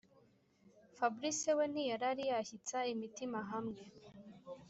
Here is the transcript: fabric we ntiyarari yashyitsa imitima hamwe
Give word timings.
fabric 0.97 1.39
we 1.57 1.65
ntiyarari 1.71 2.23
yashyitsa 2.31 2.77
imitima 2.93 3.39
hamwe 3.51 3.81